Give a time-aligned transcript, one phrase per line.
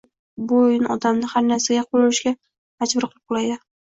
[0.51, 3.59] Bu oʻyin odamni har narsaga qoʻl urishga majbur qilib qoʻyadi